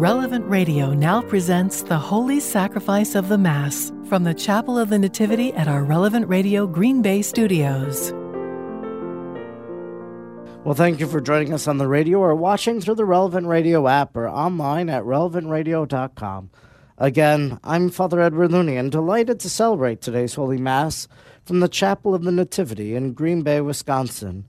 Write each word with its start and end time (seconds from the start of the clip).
Relevant 0.00 0.48
Radio 0.48 0.94
now 0.94 1.20
presents 1.20 1.82
the 1.82 1.98
Holy 1.98 2.40
Sacrifice 2.40 3.14
of 3.14 3.28
the 3.28 3.36
Mass 3.36 3.92
from 4.08 4.24
the 4.24 4.32
Chapel 4.32 4.78
of 4.78 4.88
the 4.88 4.98
Nativity 4.98 5.52
at 5.52 5.68
our 5.68 5.84
Relevant 5.84 6.26
Radio 6.26 6.66
Green 6.66 7.02
Bay 7.02 7.20
studios. 7.20 8.10
Well, 10.64 10.74
thank 10.74 11.00
you 11.00 11.06
for 11.06 11.20
joining 11.20 11.52
us 11.52 11.68
on 11.68 11.76
the 11.76 11.86
radio 11.86 12.18
or 12.18 12.34
watching 12.34 12.80
through 12.80 12.94
the 12.94 13.04
Relevant 13.04 13.46
Radio 13.46 13.88
app 13.88 14.16
or 14.16 14.26
online 14.26 14.88
at 14.88 15.02
relevantradio.com. 15.02 16.48
Again, 16.96 17.60
I'm 17.62 17.90
Father 17.90 18.22
Edward 18.22 18.52
Looney 18.52 18.78
and 18.78 18.90
delighted 18.90 19.38
to 19.40 19.50
celebrate 19.50 20.00
today's 20.00 20.32
Holy 20.32 20.56
Mass 20.56 21.08
from 21.44 21.60
the 21.60 21.68
Chapel 21.68 22.14
of 22.14 22.22
the 22.22 22.32
Nativity 22.32 22.94
in 22.94 23.12
Green 23.12 23.42
Bay, 23.42 23.60
Wisconsin. 23.60 24.46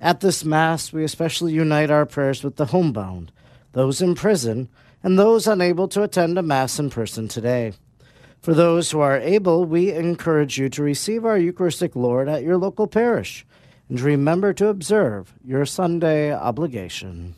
At 0.00 0.20
this 0.20 0.46
Mass, 0.46 0.94
we 0.94 1.04
especially 1.04 1.52
unite 1.52 1.90
our 1.90 2.06
prayers 2.06 2.42
with 2.42 2.56
the 2.56 2.64
homebound, 2.64 3.32
those 3.72 4.00
in 4.00 4.14
prison, 4.14 4.70
and 5.04 5.18
those 5.18 5.46
unable 5.46 5.86
to 5.86 6.02
attend 6.02 6.38
a 6.38 6.42
Mass 6.42 6.78
in 6.78 6.88
person 6.88 7.28
today. 7.28 7.74
For 8.40 8.54
those 8.54 8.90
who 8.90 9.00
are 9.00 9.18
able, 9.18 9.66
we 9.66 9.92
encourage 9.92 10.58
you 10.58 10.70
to 10.70 10.82
receive 10.82 11.26
our 11.26 11.38
Eucharistic 11.38 11.94
Lord 11.94 12.26
at 12.28 12.42
your 12.42 12.56
local 12.56 12.86
parish 12.86 13.46
and 13.88 14.00
remember 14.00 14.54
to 14.54 14.68
observe 14.68 15.34
your 15.44 15.66
Sunday 15.66 16.32
obligation. 16.32 17.34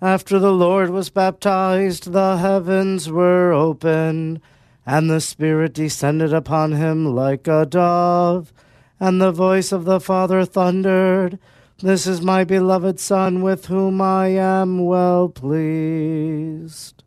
After 0.00 0.38
the 0.38 0.52
Lord 0.52 0.90
was 0.90 1.10
baptized, 1.10 2.12
the 2.12 2.36
heavens 2.36 3.10
were 3.10 3.52
opened, 3.52 4.40
and 4.86 5.10
the 5.10 5.20
Spirit 5.20 5.74
descended 5.74 6.32
upon 6.32 6.72
him 6.72 7.14
like 7.14 7.46
a 7.46 7.66
dove, 7.66 8.52
and 8.98 9.20
the 9.20 9.32
voice 9.32 9.72
of 9.72 9.84
the 9.84 10.00
Father 10.00 10.44
thundered. 10.44 11.38
This 11.82 12.06
is 12.06 12.22
my 12.22 12.44
beloved 12.44 13.00
Son, 13.00 13.42
with 13.42 13.66
whom 13.66 14.00
I 14.00 14.28
am 14.28 14.84
well 14.84 15.28
pleased. 15.28 17.02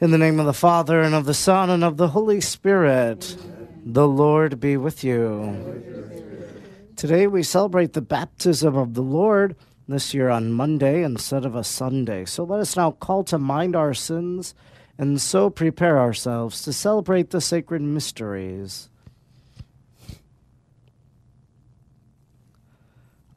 In 0.00 0.10
the 0.10 0.18
name 0.18 0.40
of 0.40 0.46
the 0.46 0.52
Father, 0.52 1.00
and 1.00 1.14
of 1.14 1.24
the 1.24 1.32
Son, 1.32 1.70
and 1.70 1.84
of 1.84 1.98
the 1.98 2.08
Holy 2.08 2.40
Spirit, 2.40 3.36
the 3.84 4.08
Lord 4.08 4.58
be 4.58 4.76
with 4.76 5.04
you. 5.04 5.84
Today 6.96 7.28
we 7.28 7.44
celebrate 7.44 7.92
the 7.92 8.02
baptism 8.02 8.74
of 8.74 8.94
the 8.94 9.02
Lord, 9.02 9.54
this 9.86 10.12
year 10.12 10.28
on 10.28 10.52
Monday 10.52 11.04
instead 11.04 11.44
of 11.44 11.54
a 11.54 11.62
Sunday. 11.62 12.24
So 12.24 12.42
let 12.42 12.58
us 12.58 12.76
now 12.76 12.90
call 12.90 13.22
to 13.24 13.38
mind 13.38 13.76
our 13.76 13.94
sins 13.94 14.52
and 14.98 15.20
so 15.20 15.48
prepare 15.48 16.00
ourselves 16.00 16.62
to 16.62 16.72
celebrate 16.72 17.30
the 17.30 17.40
sacred 17.40 17.82
mysteries. 17.82 18.88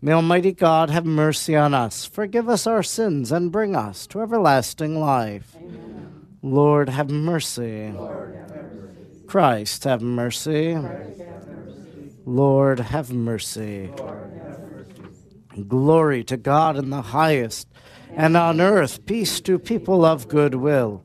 May 0.00 0.12
Almighty 0.12 0.52
God 0.52 0.90
have 0.90 1.04
mercy 1.04 1.56
on 1.56 1.74
us, 1.74 2.04
forgive 2.04 2.48
us 2.48 2.68
our 2.68 2.84
sins, 2.84 3.32
and 3.32 3.50
bring 3.50 3.74
us 3.74 4.06
to 4.08 4.20
everlasting 4.20 5.00
life. 5.00 5.56
Amen. 5.56 6.26
Lord, 6.40 6.88
have 6.88 7.10
mercy. 7.10 7.90
Lord, 7.90 8.36
have 8.36 8.72
mercy. 8.72 9.26
Christ, 9.26 9.82
have 9.84 10.00
mercy. 10.00 10.74
Christ, 10.74 11.20
have 11.20 11.48
mercy. 11.48 12.12
Lord, 12.24 12.78
have 12.78 13.12
mercy. 13.12 13.90
Lord, 13.98 14.40
have 14.40 14.60
mercy. 14.70 15.64
Glory 15.66 16.22
to 16.22 16.36
God 16.36 16.76
in 16.76 16.90
the 16.90 17.02
highest, 17.02 17.66
and 18.14 18.36
on 18.36 18.60
earth 18.60 19.04
peace 19.04 19.40
to 19.40 19.58
people 19.58 20.04
of 20.04 20.28
good 20.28 20.54
will. 20.54 21.02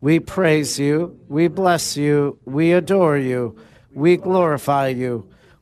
We 0.00 0.20
praise 0.20 0.78
you, 0.78 1.18
we 1.26 1.48
bless 1.48 1.96
you, 1.96 2.38
we 2.44 2.72
adore 2.72 3.18
you, 3.18 3.56
we 3.92 4.16
glorify 4.16 4.88
you. 4.88 5.28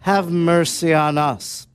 have 0.00 0.30
mercy 0.30 0.92
on 0.92 1.18
us. 1.18 1.66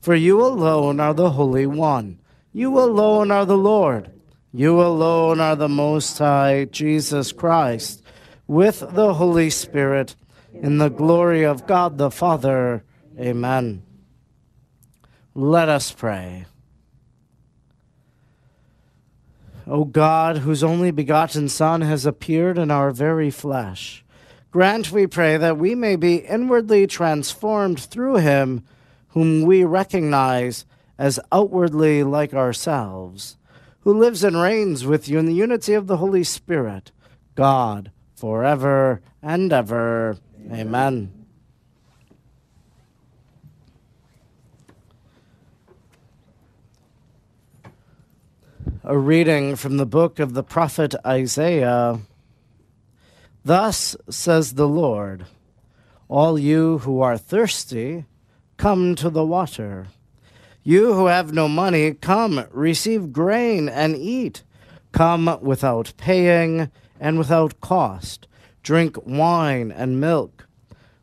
For 0.00 0.14
you 0.14 0.44
alone 0.44 0.98
are 1.00 1.14
the 1.14 1.30
Holy 1.30 1.66
One. 1.66 2.20
You 2.52 2.78
alone 2.78 3.30
are 3.30 3.46
the 3.46 3.56
Lord. 3.56 4.10
You 4.52 4.82
alone 4.82 5.40
are 5.40 5.56
the 5.56 5.68
Most 5.68 6.18
High, 6.18 6.66
Jesus 6.66 7.32
Christ, 7.32 8.02
with 8.46 8.84
the 8.92 9.14
Holy 9.14 9.48
Spirit, 9.48 10.16
in 10.52 10.78
the 10.78 10.90
glory 10.90 11.44
of 11.44 11.66
God 11.66 11.98
the 11.98 12.10
Father. 12.10 12.84
Amen. 13.18 13.82
Let 15.34 15.68
us 15.68 15.92
pray. 15.92 16.46
O 19.66 19.84
God, 19.84 20.38
whose 20.38 20.62
only 20.62 20.90
begotten 20.90 21.48
Son 21.48 21.80
has 21.80 22.04
appeared 22.04 22.58
in 22.58 22.70
our 22.70 22.90
very 22.90 23.30
flesh, 23.30 24.04
Grant, 24.52 24.92
we 24.92 25.06
pray, 25.06 25.38
that 25.38 25.56
we 25.56 25.74
may 25.74 25.96
be 25.96 26.16
inwardly 26.16 26.86
transformed 26.86 27.80
through 27.80 28.16
him 28.16 28.62
whom 29.08 29.42
we 29.42 29.64
recognize 29.64 30.66
as 30.98 31.18
outwardly 31.32 32.02
like 32.02 32.34
ourselves, 32.34 33.38
who 33.80 33.98
lives 33.98 34.22
and 34.22 34.36
reigns 34.36 34.84
with 34.84 35.08
you 35.08 35.18
in 35.18 35.24
the 35.24 35.32
unity 35.32 35.72
of 35.72 35.86
the 35.86 35.96
Holy 35.96 36.22
Spirit, 36.22 36.92
God, 37.34 37.90
forever 38.14 39.00
and 39.22 39.50
ever. 39.54 40.18
Amen. 40.52 41.10
A 48.84 48.98
reading 48.98 49.56
from 49.56 49.78
the 49.78 49.86
book 49.86 50.18
of 50.18 50.34
the 50.34 50.42
prophet 50.42 50.94
Isaiah. 51.06 52.00
Thus 53.44 53.96
says 54.08 54.54
the 54.54 54.68
Lord 54.68 55.26
All 56.08 56.38
you 56.38 56.78
who 56.78 57.00
are 57.00 57.18
thirsty, 57.18 58.04
come 58.56 58.94
to 58.96 59.10
the 59.10 59.24
water. 59.24 59.88
You 60.62 60.94
who 60.94 61.06
have 61.06 61.32
no 61.32 61.48
money, 61.48 61.94
come, 61.94 62.44
receive 62.52 63.12
grain 63.12 63.68
and 63.68 63.96
eat. 63.96 64.44
Come 64.92 65.38
without 65.40 65.92
paying 65.96 66.70
and 67.00 67.18
without 67.18 67.60
cost. 67.60 68.28
Drink 68.62 68.96
wine 69.04 69.72
and 69.72 70.00
milk. 70.00 70.46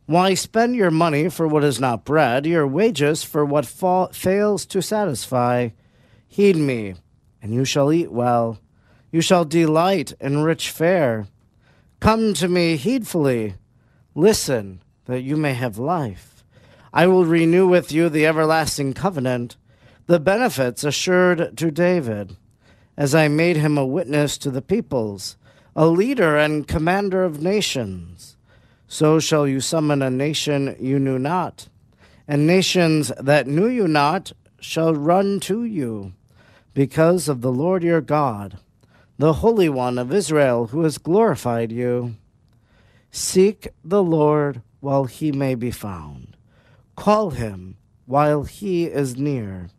Why 0.05 0.33
spend 0.33 0.75
your 0.75 0.91
money 0.91 1.29
for 1.29 1.47
what 1.47 1.63
is 1.63 1.79
not 1.79 2.05
bread, 2.05 2.45
your 2.45 2.65
wages 2.65 3.23
for 3.23 3.43
what 3.43 3.65
fa- 3.65 4.09
fails 4.13 4.65
to 4.67 4.81
satisfy? 4.81 5.69
Heed 6.27 6.55
me, 6.55 6.95
and 7.41 7.53
you 7.53 7.65
shall 7.65 7.91
eat 7.91 8.11
well. 8.11 8.59
You 9.11 9.21
shall 9.21 9.43
delight 9.43 10.13
in 10.21 10.41
rich 10.41 10.69
fare. 10.69 11.27
Come 11.99 12.33
to 12.35 12.47
me 12.47 12.77
heedfully. 12.77 13.55
Listen, 14.15 14.81
that 15.05 15.21
you 15.21 15.35
may 15.35 15.53
have 15.53 15.77
life. 15.77 16.45
I 16.93 17.07
will 17.07 17.25
renew 17.25 17.67
with 17.67 17.91
you 17.91 18.07
the 18.07 18.25
everlasting 18.25 18.93
covenant, 18.93 19.57
the 20.07 20.19
benefits 20.19 20.85
assured 20.85 21.57
to 21.57 21.71
David, 21.71 22.37
as 22.95 23.13
I 23.13 23.27
made 23.27 23.57
him 23.57 23.77
a 23.77 23.85
witness 23.85 24.37
to 24.39 24.49
the 24.49 24.61
peoples, 24.61 25.35
a 25.75 25.87
leader 25.87 26.37
and 26.37 26.67
commander 26.67 27.25
of 27.25 27.43
nations. 27.43 28.37
So 28.87 29.19
shall 29.19 29.45
you 29.45 29.59
summon 29.59 30.01
a 30.01 30.09
nation 30.09 30.77
you 30.79 30.99
knew 30.99 31.19
not, 31.19 31.67
and 32.29 32.47
nations 32.47 33.11
that 33.19 33.45
knew 33.45 33.67
you 33.67 33.89
not 33.89 34.31
shall 34.61 34.95
run 34.95 35.41
to 35.41 35.65
you, 35.65 36.13
because 36.73 37.27
of 37.27 37.41
the 37.41 37.51
Lord 37.51 37.83
your 37.83 38.01
God 38.01 38.57
the 39.19 39.33
Holy 39.33 39.67
One 39.67 39.99
of 39.99 40.13
Israel, 40.13 40.67
who 40.67 40.83
has 40.83 40.97
glorified 40.97 41.73
you. 41.73 42.15
Seek 43.11 43.67
the 43.83 44.01
Lord 44.01 44.61
while 44.79 45.03
he 45.03 45.33
may 45.33 45.55
be 45.55 45.71
found. 45.71 46.37
Call 46.95 47.31
him 47.31 47.75
while 48.05 48.43
he 48.43 48.85
is 48.85 49.17
near. 49.17 49.71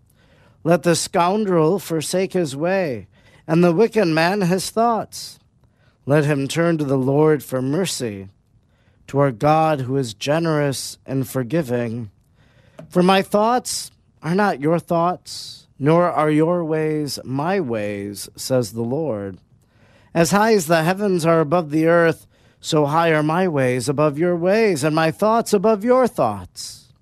Let 0.63 0.83
the 0.83 0.95
scoundrel 0.95 1.79
forsake 1.79 2.35
his 2.35 2.55
way, 2.55 3.07
and 3.47 3.65
the 3.65 3.73
wicked 3.73 4.09
man 4.09 4.43
his 4.43 4.69
thoughts. 4.69 5.39
Let 6.05 6.27
him 6.27 6.47
turn 6.47 6.77
to 6.77 6.85
the 6.85 6.99
Lord 6.99 7.43
for 7.43 7.63
mercy, 7.63 8.29
to 9.07 9.19
our 9.21 9.33
God 9.33 9.81
who 9.81 9.97
is 9.97 10.13
generous 10.13 10.99
and 11.07 11.27
forgiving. 11.27 12.11
For 12.91 13.03
my 13.03 13.23
thoughts 13.23 13.91
are 14.23 14.35
not 14.35 14.61
your 14.61 14.79
thoughts, 14.79 15.67
nor 15.79 16.11
are 16.11 16.31
your 16.31 16.65
ways 16.65 17.19
my 17.25 17.59
ways, 17.59 18.29
says 18.37 18.73
the 18.73 18.83
Lord. 18.83 19.39
As 20.13 20.31
high 20.31 20.55
as 20.55 20.67
the 20.67 20.83
heavens 20.83 21.25
are 21.25 21.41
above 21.41 21.71
the 21.71 21.87
earth, 21.87 22.27
so 22.61 22.87
high 22.87 23.13
are 23.13 23.23
my 23.23 23.49
ways 23.49 23.89
above 23.89 24.19
your 24.19 24.37
ways, 24.37 24.85
and 24.85 24.95
my 24.95 25.11
thoughts 25.11 25.53
above 25.53 25.85
your 25.85 26.07
thoughts. 26.07 26.93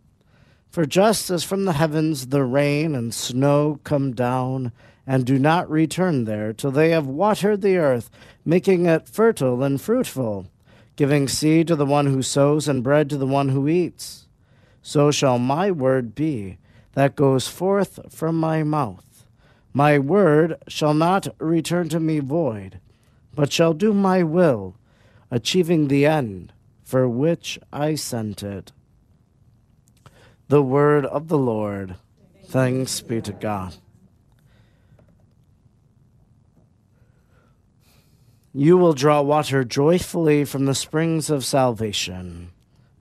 For 0.70 0.84
just 0.84 1.30
as 1.30 1.42
from 1.42 1.64
the 1.64 1.72
heavens 1.72 2.28
the 2.28 2.44
rain 2.44 2.94
and 2.94 3.12
snow 3.12 3.80
come 3.82 4.12
down, 4.12 4.70
and 5.06 5.24
do 5.24 5.38
not 5.38 5.68
return 5.68 6.24
there 6.24 6.52
till 6.52 6.70
they 6.70 6.90
have 6.90 7.06
watered 7.06 7.62
the 7.62 7.78
earth, 7.78 8.10
making 8.44 8.86
it 8.86 9.08
fertile 9.08 9.62
and 9.64 9.80
fruitful, 9.80 10.46
giving 10.94 11.26
seed 11.26 11.66
to 11.66 11.74
the 11.74 11.86
one 11.86 12.06
who 12.06 12.22
sows 12.22 12.68
and 12.68 12.84
bread 12.84 13.10
to 13.10 13.16
the 13.16 13.26
one 13.26 13.48
who 13.48 13.66
eats, 13.66 14.28
so 14.82 15.10
shall 15.10 15.38
my 15.38 15.70
word 15.70 16.14
be 16.14 16.58
that 16.98 17.14
goes 17.14 17.46
forth 17.46 18.00
from 18.12 18.34
my 18.40 18.64
mouth. 18.64 19.24
My 19.72 20.00
word 20.00 20.56
shall 20.66 20.94
not 20.94 21.28
return 21.38 21.88
to 21.90 22.00
me 22.00 22.18
void, 22.18 22.80
but 23.32 23.52
shall 23.52 23.72
do 23.72 23.94
my 23.94 24.24
will, 24.24 24.74
achieving 25.30 25.86
the 25.86 26.06
end 26.06 26.52
for 26.82 27.08
which 27.08 27.56
I 27.72 27.94
sent 27.94 28.42
it. 28.42 28.72
The 30.48 30.60
word 30.60 31.06
of 31.06 31.28
the 31.28 31.38
Lord. 31.38 31.94
Thanks 32.46 33.00
be 33.00 33.20
to 33.20 33.32
God. 33.32 33.76
You 38.52 38.76
will 38.76 38.94
draw 38.94 39.20
water 39.22 39.62
joyfully 39.62 40.44
from 40.44 40.64
the 40.64 40.74
springs 40.74 41.30
of 41.30 41.44
salvation. 41.44 42.50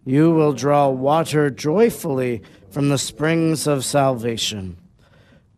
You 0.08 0.32
will 0.32 0.54
draw 0.54 0.88
water 0.88 1.50
joyfully 1.50 2.42
from 2.70 2.88
the 2.88 2.98
springs 2.98 3.68
of 3.68 3.84
salvation. 3.84 4.78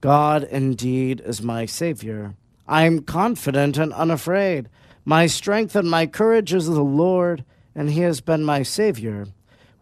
God 0.01 0.43
indeed 0.43 1.21
is 1.23 1.43
my 1.43 1.67
Savior. 1.67 2.33
I 2.67 2.85
am 2.85 3.03
confident 3.03 3.77
and 3.77 3.93
unafraid. 3.93 4.67
My 5.05 5.27
strength 5.27 5.75
and 5.75 5.87
my 5.87 6.07
courage 6.07 6.51
is 6.51 6.65
the 6.65 6.81
Lord, 6.81 7.45
and 7.75 7.91
He 7.91 7.99
has 7.99 8.21
been 8.21 8.43
my 8.43 8.63
Savior. 8.63 9.27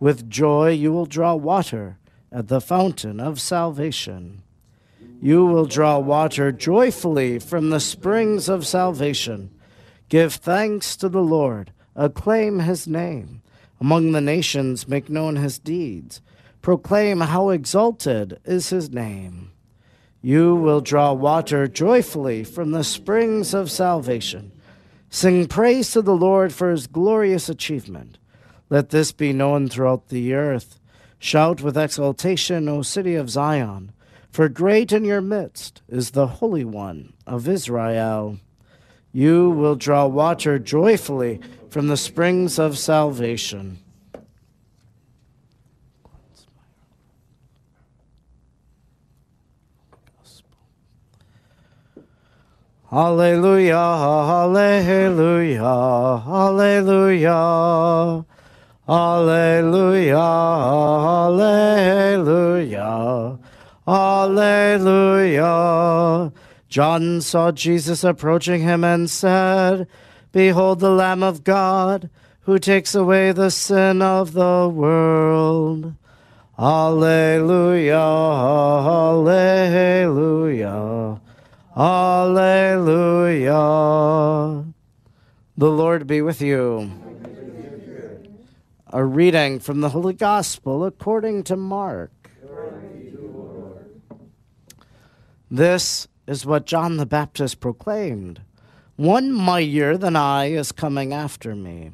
With 0.02 0.30
joy 0.30 0.72
you 0.72 0.92
will 0.92 1.06
draw 1.06 1.34
water 1.34 1.98
at 2.30 2.50
the 2.50 2.60
fountain 2.60 3.22
of 3.22 3.40
salvation. 3.40 4.44
You 5.22 5.46
will 5.46 5.66
draw 5.66 5.98
water 5.98 6.52
joyfully 6.52 7.40
from 7.40 7.70
the 7.70 7.80
springs 7.80 8.50
of 8.50 8.68
salvation. 8.68 9.50
Give 10.10 10.34
thanks 10.34 10.98
to 10.98 11.08
the 11.08 11.24
Lord, 11.24 11.72
acclaim 11.96 12.60
his 12.60 12.86
name. 12.86 13.44
Among 13.80 14.12
the 14.12 14.22
nations, 14.22 14.88
make 14.88 15.10
known 15.10 15.36
his 15.36 15.60
deeds. 15.60 16.22
Proclaim 16.62 17.22
how 17.22 17.50
exalted 17.50 18.40
is 18.44 18.70
his 18.70 18.90
name. 18.90 19.52
You 20.22 20.56
will 20.56 20.82
draw 20.82 21.14
water 21.14 21.68
joyfully 21.68 22.44
from 22.44 22.72
the 22.72 22.84
springs 22.84 23.54
of 23.54 23.72
salvation. 23.72 24.52
Sing 25.10 25.48
praise 25.48 25.92
to 25.92 26.02
the 26.02 26.16
Lord 26.16 26.52
for 26.52 26.72
his 26.72 26.88
glorious 26.88 27.48
achievement. 27.48 28.18
Let 28.70 28.90
this 28.90 29.12
be 29.12 29.32
known 29.32 29.70
throughout 29.70 30.10
the 30.10 30.34
earth. 30.34 30.80
Shout 31.20 31.62
with 31.62 31.78
exultation, 31.78 32.68
O 32.68 32.82
city 32.82 33.16
of 33.16 33.30
Zion, 33.30 33.92
for 34.30 34.50
great 34.50 34.92
in 34.92 35.06
your 35.06 35.22
midst 35.22 35.82
is 35.88 36.12
the 36.12 36.28
Holy 36.28 36.66
One 36.66 37.14
of 37.26 37.48
Israel. 37.48 38.40
You 39.18 39.50
will 39.50 39.76
draw 39.76 40.06
water 40.06 40.60
joyfully 40.60 41.40
from 41.72 41.88
the 41.88 41.98
springs 41.98 42.60
of 42.60 42.78
salvation. 42.78 43.80
Hallelujah, 52.92 53.74
hallelujah, 53.74 55.64
hallelujah. 56.24 58.24
Alleluia, 58.88 60.28
Alleluia, 61.58 63.40
Alleluia. 63.88 65.48
John 66.70 67.22
saw 67.22 67.52
Jesus 67.52 68.04
approaching 68.04 68.62
him 68.62 68.84
and 68.84 69.10
said, 69.10 69.88
Behold 70.32 70.80
the 70.80 70.92
Lamb 70.92 71.24
of 71.24 71.44
God 71.44 72.10
who 72.42 72.60
takes 72.60 72.94
away 72.94 73.32
the 73.32 73.50
sin 73.50 74.02
of 74.02 74.34
the 74.34 74.70
world. 74.74 75.94
Alleluia, 76.60 77.98
Alleluia, 79.18 79.62
Alleluia. 81.76 83.54
The 85.58 85.70
Lord 85.70 86.08
be 86.08 86.22
with 86.22 86.42
you. 86.42 86.92
A 88.88 89.04
reading 89.04 89.60
from 89.60 89.82
the 89.82 89.90
Holy 89.90 90.14
Gospel 90.14 90.86
according 90.86 91.44
to 91.44 91.56
Mark. 91.56 92.12
This 95.50 96.08
is 96.28 96.46
what 96.46 96.66
John 96.66 96.98
the 96.98 97.06
Baptist 97.06 97.60
proclaimed 97.60 98.42
One 98.98 99.32
mightier 99.32 99.98
than 99.98 100.16
I 100.16 100.48
is 100.52 100.72
coming 100.72 101.14
after 101.14 101.56
me. 101.56 101.92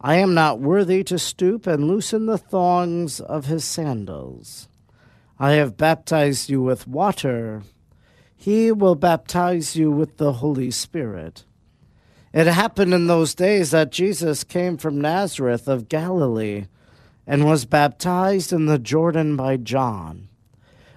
I 0.00 0.16
am 0.16 0.34
not 0.34 0.60
worthy 0.60 1.04
to 1.04 1.18
stoop 1.18 1.66
and 1.66 1.86
loosen 1.86 2.26
the 2.26 2.38
thongs 2.38 3.20
of 3.20 3.46
his 3.46 3.64
sandals. 3.64 4.68
I 5.38 5.52
have 5.52 5.76
baptized 5.76 6.50
you 6.50 6.62
with 6.62 6.88
water. 6.88 7.62
He 8.34 8.72
will 8.72 8.94
baptize 8.94 9.76
you 9.76 9.90
with 9.90 10.16
the 10.16 10.34
Holy 10.34 10.70
Spirit. 10.70 11.44
It 12.32 12.46
happened 12.46 12.94
in 12.94 13.06
those 13.06 13.34
days 13.34 13.70
that 13.72 13.92
Jesus 13.92 14.44
came 14.44 14.78
from 14.78 15.00
Nazareth 15.00 15.68
of 15.68 15.88
Galilee 15.88 16.66
and 17.26 17.44
was 17.44 17.64
baptized 17.64 18.52
in 18.52 18.66
the 18.66 18.78
Jordan 18.78 19.36
by 19.36 19.56
John. 19.56 20.28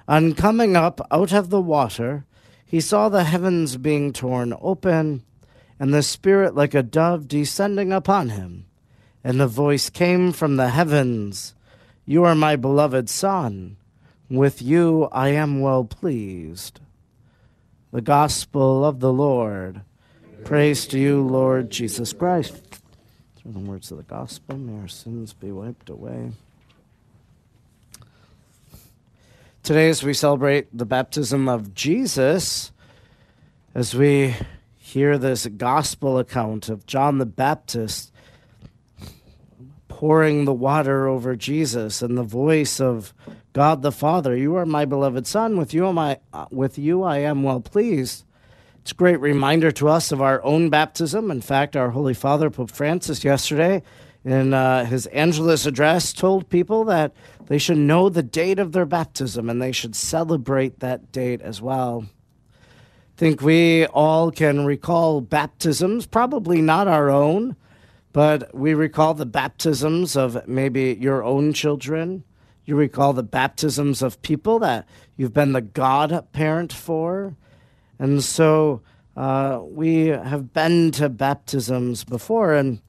On 0.08 0.34
coming 0.34 0.76
up 0.76 1.02
out 1.12 1.34
of 1.34 1.50
the 1.50 1.62
water, 1.62 2.26
he 2.74 2.82
saw 2.82 3.08
the 3.08 3.26
heavens 3.26 3.78
being 3.78 4.12
torn 4.12 4.52
open, 4.60 5.22
and 5.80 5.94
the 5.94 6.02
Spirit 6.02 6.56
like 6.56 6.74
a 6.74 6.82
dove 6.82 7.28
descending 7.28 7.94
upon 7.94 8.30
him. 8.30 8.66
And 9.24 9.40
the 9.40 9.46
voice 9.46 9.92
came 9.92 10.32
from 10.32 10.56
the 10.56 10.70
heavens 10.70 11.54
You 12.08 12.24
are 12.24 12.34
my 12.34 12.56
beloved 12.56 13.12
Son. 13.12 13.78
With 14.28 14.60
you 14.60 15.04
I 15.12 15.30
am 15.30 15.62
well 15.62 15.84
pleased. 15.84 16.80
The 17.92 18.02
Gospel 18.02 18.84
of 18.84 19.02
the 19.02 19.14
Lord. 19.14 19.82
Praise 20.44 20.88
to 20.88 21.00
you, 21.00 21.22
Lord 21.22 21.70
Jesus 21.70 22.12
Christ. 22.12 22.56
Through 23.36 23.52
the 23.52 23.60
words 23.60 23.92
of 23.92 23.98
the 23.98 24.04
gospel, 24.04 24.58
may 24.58 24.82
our 24.82 24.88
sins 24.88 25.32
be 25.34 25.52
wiped 25.52 25.92
away. 25.92 26.32
Today, 29.64 29.88
as 29.88 30.04
we 30.04 30.14
celebrate 30.14 30.78
the 30.78 30.86
baptism 30.86 31.48
of 31.48 31.74
Jesus, 31.74 32.74
as 33.74 33.96
we 33.96 34.36
hear 34.76 35.18
this 35.18 35.48
gospel 35.48 36.20
account 36.20 36.68
of 36.68 36.86
John 36.86 37.18
the 37.18 37.26
Baptist 37.26 38.12
pouring 39.88 40.44
the 40.44 40.52
water 40.52 41.08
over 41.08 41.38
Jesus 41.38 42.02
and 42.02 42.18
the 42.18 42.24
voice 42.24 42.82
of 42.82 43.14
God 43.54 43.84
the 43.84 43.94
Father, 43.94 44.36
"You 44.36 44.54
are 44.58 44.66
my 44.66 44.84
beloved 44.84 45.26
Son; 45.26 45.56
with 45.56 45.74
you 45.74 45.88
am 45.88 45.98
I, 45.98 46.20
with 46.52 46.78
you 46.78 47.04
I 47.04 47.20
am 47.20 47.42
well 47.42 47.62
pleased." 47.62 48.26
It's 48.82 48.92
a 48.92 48.96
great 48.96 49.22
reminder 49.22 49.72
to 49.72 49.88
us 49.88 50.12
of 50.12 50.22
our 50.22 50.44
own 50.44 50.70
baptism. 50.72 51.32
In 51.32 51.40
fact, 51.40 51.78
our 51.78 51.92
Holy 51.92 52.14
Father, 52.14 52.50
Pope 52.50 52.70
Francis, 52.70 53.24
yesterday 53.24 53.82
in 54.26 54.54
uh, 54.54 54.84
his 54.86 55.06
Angelus 55.08 55.66
address 55.66 56.12
told 56.12 56.50
people 56.50 56.84
that 56.86 57.14
they 57.48 57.58
should 57.58 57.78
know 57.78 58.10
the 58.10 58.24
date 58.24 58.60
of 58.60 58.72
their 58.72 58.86
baptism 58.86 59.50
and 59.50 59.62
they 59.62 59.72
should 59.72 59.96
celebrate 59.96 60.80
that 60.80 61.12
date 61.12 61.42
as 61.42 61.62
well. 61.62 62.06
Think 63.16 63.42
we 63.42 63.86
all 63.88 64.32
can 64.32 64.66
recall 64.66 65.22
baptisms, 65.22 66.06
probably 66.06 66.62
not 66.62 66.88
our 66.88 67.10
own, 67.10 67.56
but 68.12 68.54
we 68.56 68.74
recall 68.74 69.14
the 69.14 69.26
baptisms 69.26 70.16
of 70.16 70.48
maybe 70.48 70.98
your 71.00 71.24
own 71.24 71.54
children. 71.54 72.24
You 72.66 72.76
recall 72.76 73.14
the 73.14 73.24
baptisms 73.24 74.02
of 74.02 74.22
people 74.22 74.60
that 74.60 74.88
you've 75.18 75.34
been 75.34 75.52
the 75.52 75.62
godparent 75.62 76.72
for. 76.72 77.36
And 78.00 78.24
so 78.24 78.82
uh, 79.16 79.60
we 79.64 80.08
have 80.08 80.54
been 80.54 80.92
to 80.92 81.10
baptisms 81.10 82.04
before. 82.04 82.54
And 82.54 82.82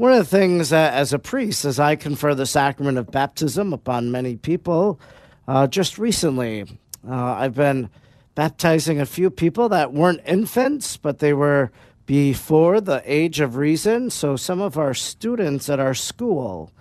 one 0.00 0.12
of 0.12 0.18
the 0.18 0.38
things 0.38 0.72
uh, 0.72 0.90
as 0.94 1.12
a 1.12 1.18
priest, 1.18 1.66
as 1.66 1.78
I 1.78 1.94
confer 1.94 2.34
the 2.34 2.46
sacrament 2.46 2.96
of 2.96 3.10
baptism 3.10 3.74
upon 3.74 4.10
many 4.10 4.34
people, 4.34 4.98
uh, 5.46 5.66
just 5.66 5.98
recently, 5.98 6.62
uh, 7.06 7.14
I've 7.14 7.54
been 7.54 7.90
baptizing 8.34 8.98
a 8.98 9.04
few 9.04 9.28
people 9.28 9.68
that 9.68 9.92
weren't 9.92 10.22
infants, 10.24 10.96
but 10.96 11.18
they 11.18 11.34
were 11.34 11.70
before 12.06 12.80
the 12.80 13.02
age 13.04 13.40
of 13.40 13.56
reason. 13.56 14.08
So 14.08 14.36
some 14.36 14.62
of 14.62 14.78
our 14.78 14.94
students 14.94 15.68
at 15.68 15.80
our 15.80 15.92
school. 15.92 16.72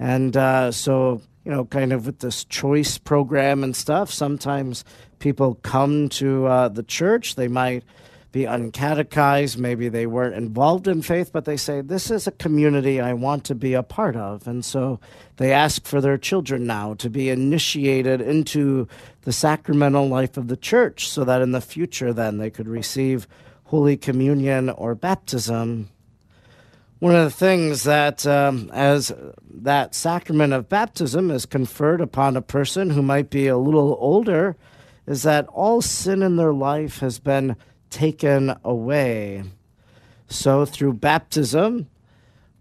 And 0.00 0.36
uh, 0.36 0.72
so, 0.72 1.22
you 1.44 1.52
know, 1.52 1.66
kind 1.66 1.92
of 1.92 2.04
with 2.04 2.18
this 2.18 2.44
choice 2.44 2.98
program 2.98 3.62
and 3.62 3.76
stuff, 3.76 4.10
sometimes 4.10 4.84
people 5.20 5.54
come 5.62 6.08
to 6.08 6.46
uh, 6.46 6.68
the 6.70 6.82
church. 6.82 7.36
They 7.36 7.46
might 7.46 7.84
uncatechized, 8.44 9.56
maybe 9.56 9.88
they 9.88 10.06
weren't 10.06 10.34
involved 10.34 10.88
in 10.88 11.02
faith, 11.02 11.30
but 11.32 11.44
they 11.44 11.56
say, 11.56 11.80
This 11.80 12.10
is 12.10 12.26
a 12.26 12.32
community 12.32 13.00
I 13.00 13.12
want 13.12 13.44
to 13.44 13.54
be 13.54 13.74
a 13.74 13.82
part 13.82 14.16
of. 14.16 14.46
And 14.46 14.64
so 14.64 15.00
they 15.36 15.52
ask 15.52 15.84
for 15.84 16.00
their 16.00 16.18
children 16.18 16.66
now 16.66 16.94
to 16.94 17.10
be 17.10 17.30
initiated 17.30 18.20
into 18.20 18.88
the 19.22 19.32
sacramental 19.32 20.08
life 20.08 20.36
of 20.36 20.48
the 20.48 20.56
church 20.56 21.08
so 21.08 21.24
that 21.24 21.42
in 21.42 21.52
the 21.52 21.60
future 21.60 22.12
then 22.12 22.38
they 22.38 22.50
could 22.50 22.68
receive 22.68 23.26
Holy 23.64 23.96
Communion 23.96 24.70
or 24.70 24.94
baptism. 24.94 25.88
One 26.98 27.14
of 27.14 27.24
the 27.24 27.30
things 27.30 27.82
that, 27.82 28.26
um, 28.26 28.70
as 28.72 29.12
that 29.50 29.94
sacrament 29.94 30.52
of 30.52 30.68
baptism 30.68 31.30
is 31.30 31.44
conferred 31.44 32.00
upon 32.00 32.36
a 32.36 32.42
person 32.42 32.90
who 32.90 33.02
might 33.02 33.28
be 33.28 33.48
a 33.48 33.58
little 33.58 33.96
older, 34.00 34.56
is 35.06 35.22
that 35.22 35.46
all 35.48 35.82
sin 35.82 36.22
in 36.22 36.36
their 36.36 36.52
life 36.52 37.00
has 37.00 37.18
been 37.18 37.56
taken 37.90 38.56
away. 38.64 39.44
So 40.28 40.64
through 40.64 40.94
baptism, 40.94 41.88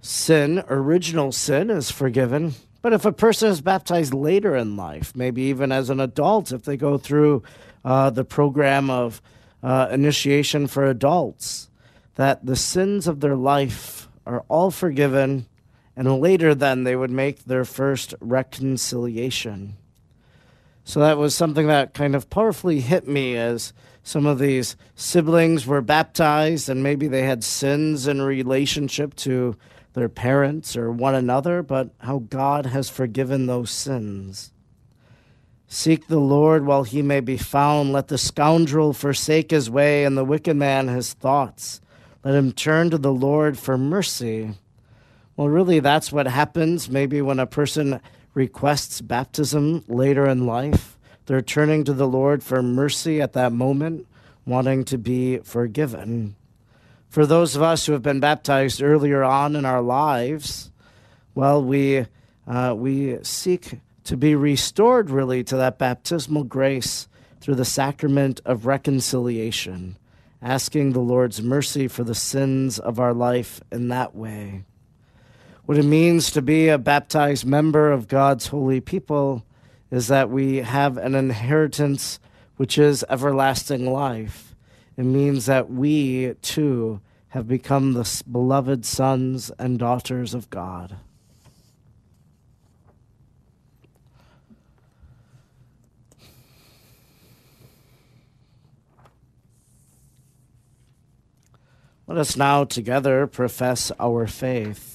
sin, 0.01 0.63
original 0.69 1.31
sin, 1.31 1.69
is 1.69 1.91
forgiven. 1.91 2.53
But 2.81 2.93
if 2.93 3.05
a 3.05 3.11
person 3.11 3.49
is 3.49 3.61
baptized 3.61 4.13
later 4.13 4.55
in 4.55 4.77
life, 4.77 5.15
maybe 5.15 5.43
even 5.43 5.71
as 5.71 5.89
an 5.89 5.99
adult, 5.99 6.51
if 6.51 6.63
they 6.63 6.77
go 6.77 6.97
through 6.97 7.41
uh, 7.83 8.11
the 8.11 8.23
program 8.23 8.89
of 8.89 9.21
uh, 9.63 9.87
initiation 9.91 10.67
for 10.67 10.85
adults, 10.85 11.69
that 12.15 12.45
the 12.45 12.55
sins 12.55 13.07
of 13.07 13.19
their 13.21 13.35
life 13.35 14.07
are 14.25 14.45
all 14.47 14.69
forgiven, 14.69 15.47
and 15.95 16.19
later 16.19 16.53
then 16.53 16.83
they 16.83 16.95
would 16.95 17.11
make 17.11 17.45
their 17.45 17.65
first 17.65 18.13
reconciliation. 18.19 19.77
So 20.87 20.99
that 20.99 21.17
was 21.17 21.33
something 21.33 21.65
that 21.67 21.95
kind 21.95 22.15
of 22.15 22.29
powerfully 22.29 22.79
hit 22.79 23.07
me 23.07 23.35
as 23.35 23.73
some 24.03 24.27
of 24.27 24.37
these 24.37 24.77
siblings 24.93 25.65
were 25.65 25.81
baptized 25.81 26.69
and 26.69 26.83
maybe 26.83 27.07
they 27.07 27.23
had 27.23 27.43
sins 27.43 28.05
in 28.07 28.21
relationship 28.21 29.15
to 29.15 29.57
their 29.93 30.09
parents 30.09 30.77
or 30.77 30.91
one 30.91 31.15
another, 31.15 31.63
but 31.63 31.89
how 31.99 32.19
God 32.19 32.67
has 32.67 32.87
forgiven 32.87 33.47
those 33.47 33.71
sins. 33.71 34.53
Seek 35.67 36.07
the 36.07 36.19
Lord 36.19 36.67
while 36.67 36.83
he 36.83 37.01
may 37.01 37.19
be 37.19 37.37
found. 37.37 37.91
Let 37.91 38.09
the 38.09 38.19
scoundrel 38.19 38.93
forsake 38.93 39.49
his 39.49 39.71
way 39.71 40.05
and 40.05 40.15
the 40.15 40.23
wicked 40.23 40.55
man 40.55 40.87
his 40.87 41.13
thoughts. 41.13 41.81
Let 42.23 42.35
him 42.35 42.51
turn 42.51 42.91
to 42.91 42.99
the 42.99 43.11
Lord 43.11 43.57
for 43.57 43.75
mercy. 43.75 44.53
Well, 45.35 45.49
really, 45.49 45.79
that's 45.79 46.11
what 46.11 46.27
happens 46.27 46.91
maybe 46.91 47.23
when 47.23 47.39
a 47.39 47.47
person 47.47 47.99
requests 48.35 49.01
baptism 49.01 49.83
later 49.87 50.27
in 50.27 50.45
life. 50.45 50.99
They're 51.25 51.41
turning 51.41 51.83
to 51.85 51.93
the 51.93 52.07
Lord 52.07 52.43
for 52.43 52.61
mercy 52.61 53.19
at 53.19 53.33
that 53.33 53.51
moment, 53.51 54.05
wanting 54.45 54.83
to 54.85 54.97
be 54.99 55.39
forgiven. 55.39 56.35
For 57.09 57.25
those 57.25 57.55
of 57.55 57.63
us 57.63 57.85
who 57.85 57.93
have 57.93 58.03
been 58.03 58.19
baptized 58.19 58.83
earlier 58.83 59.23
on 59.23 59.55
in 59.55 59.65
our 59.65 59.81
lives, 59.81 60.69
well, 61.33 61.63
we, 61.63 62.05
uh, 62.45 62.75
we 62.77 63.23
seek 63.23 63.79
to 64.03 64.17
be 64.17 64.35
restored 64.35 65.09
really 65.09 65.43
to 65.45 65.57
that 65.57 65.79
baptismal 65.79 66.43
grace 66.43 67.07
through 67.41 67.55
the 67.55 67.65
sacrament 67.65 68.41
of 68.45 68.65
reconciliation, 68.65 69.97
asking 70.41 70.91
the 70.91 70.99
Lord's 70.99 71.41
mercy 71.41 71.87
for 71.87 72.03
the 72.03 72.13
sins 72.13 72.77
of 72.77 72.99
our 72.99 73.13
life 73.13 73.61
in 73.71 73.87
that 73.87 74.13
way. 74.13 74.65
What 75.65 75.79
it 75.79 75.83
means 75.83 76.29
to 76.31 76.43
be 76.43 76.67
a 76.67 76.77
baptized 76.77 77.43
member 77.43 77.91
of 77.91 78.07
God's 78.07 78.47
holy 78.47 78.79
people 78.79 79.43
is 79.89 80.09
that 80.09 80.29
we 80.29 80.57
have 80.57 80.95
an 80.95 81.15
inheritance 81.15 82.19
which 82.55 82.77
is 82.77 83.03
everlasting 83.09 83.91
life. 83.91 84.53
It 84.95 85.05
means 85.05 85.47
that 85.47 85.71
we, 85.71 86.35
too, 86.43 87.01
have 87.29 87.47
become 87.47 87.93
the 87.93 88.23
beloved 88.31 88.85
sons 88.85 89.49
and 89.57 89.79
daughters 89.79 90.35
of 90.35 90.51
God. 90.51 90.97
Let 102.05 102.19
us 102.19 102.37
now 102.37 102.65
together 102.65 103.25
profess 103.25 103.91
our 103.99 104.27
faith. 104.27 104.94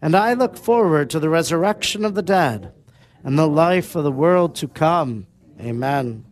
and 0.00 0.14
I 0.14 0.34
look 0.34 0.56
forward 0.56 1.10
to 1.10 1.20
the 1.20 1.28
resurrection 1.28 2.04
of 2.04 2.14
the 2.14 2.22
dead 2.22 2.72
and 3.24 3.38
the 3.38 3.48
life 3.48 3.96
of 3.96 4.04
the 4.04 4.12
world 4.12 4.54
to 4.56 4.68
come. 4.68 5.26
Amen. 5.60 6.24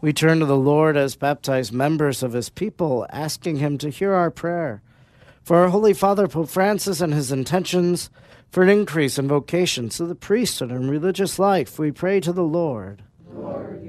We 0.00 0.12
turn 0.12 0.40
to 0.40 0.46
the 0.46 0.56
Lord 0.56 0.96
as 0.96 1.14
baptized 1.14 1.72
members 1.72 2.22
of 2.22 2.32
his 2.32 2.48
people, 2.48 3.06
asking 3.10 3.56
him 3.56 3.78
to 3.78 3.88
hear 3.88 4.12
our 4.12 4.30
prayer. 4.30 4.82
For 5.44 5.58
our 5.58 5.68
Holy 5.68 5.94
Father, 5.94 6.26
Pope 6.26 6.48
Francis, 6.48 7.00
and 7.00 7.14
his 7.14 7.30
intentions 7.30 8.10
for 8.50 8.62
an 8.62 8.68
increase 8.68 9.18
in 9.18 9.28
vocations 9.28 9.96
to 9.96 10.06
the 10.06 10.14
priesthood 10.14 10.70
and 10.70 10.90
religious 10.90 11.38
life, 11.38 11.78
we 11.78 11.92
pray 11.92 12.20
to 12.20 12.32
the 12.32 12.42
Lord. 12.42 13.02
Lord 13.32 13.82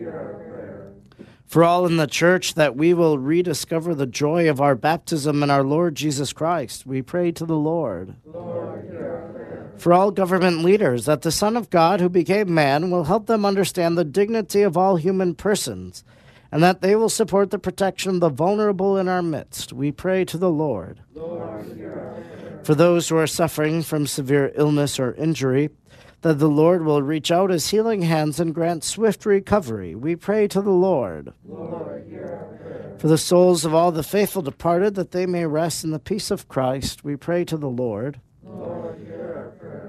for 1.53 1.63
all 1.63 1.85
in 1.85 1.97
the 1.97 2.07
church, 2.07 2.55
that 2.55 2.75
we 2.75 2.95
will 2.95 3.19
rediscover 3.19 3.93
the 3.93 4.07
joy 4.07 4.49
of 4.49 4.59
our 4.59 4.73
baptism 4.73 5.43
in 5.43 5.51
our 5.51 5.61
Lord 5.61 5.93
Jesus 5.93 6.33
Christ, 6.33 6.87
we 6.87 7.03
pray 7.03 7.31
to 7.31 7.45
the 7.45 7.55
Lord. 7.55 8.15
Lord 8.25 9.71
for 9.77 9.93
all 9.93 10.09
government 10.09 10.63
leaders, 10.63 11.05
that 11.05 11.21
the 11.21 11.31
Son 11.31 11.55
of 11.55 11.69
God 11.69 11.99
who 11.99 12.09
became 12.09 12.51
man 12.51 12.89
will 12.89 13.03
help 13.03 13.27
them 13.27 13.45
understand 13.45 13.95
the 13.95 14.03
dignity 14.03 14.63
of 14.63 14.75
all 14.75 14.95
human 14.95 15.35
persons, 15.35 16.03
and 16.51 16.63
that 16.63 16.81
they 16.81 16.95
will 16.95 17.07
support 17.07 17.51
the 17.51 17.59
protection 17.59 18.15
of 18.15 18.19
the 18.19 18.29
vulnerable 18.29 18.97
in 18.97 19.07
our 19.07 19.21
midst. 19.21 19.71
We 19.71 19.91
pray 19.91 20.25
to 20.25 20.39
the 20.39 20.49
Lord. 20.49 21.01
Lord 21.13 21.63
for 22.63 22.73
those 22.73 23.09
who 23.09 23.17
are 23.17 23.27
suffering 23.27 23.83
from 23.83 24.07
severe 24.07 24.51
illness 24.55 24.99
or 24.99 25.13
injury, 25.13 25.69
that 26.23 26.39
the 26.39 26.49
Lord 26.49 26.85
will 26.85 27.03
reach 27.03 27.31
out 27.31 27.49
his 27.49 27.69
healing 27.69 28.01
hands 28.01 28.39
and 28.39 28.55
grant 28.55 28.85
swift 28.85 29.25
recovery. 29.25 29.93
We 29.93 30.15
pray 30.15 30.47
to 30.47 30.61
the 30.61 30.71
Lord. 30.71 31.33
Lord 31.45 32.09
For 32.97 33.07
the 33.07 33.17
souls 33.17 33.65
of 33.65 33.73
all 33.73 33.91
the 33.91 34.03
faithful 34.03 34.41
departed, 34.41 34.95
that 34.95 35.11
they 35.11 35.25
may 35.25 35.45
rest 35.45 35.83
in 35.83 35.91
the 35.91 35.99
peace 35.99 36.31
of 36.31 36.47
Christ, 36.47 37.03
we 37.03 37.17
pray 37.17 37.43
to 37.43 37.57
the 37.57 37.69
Lord. 37.69 38.21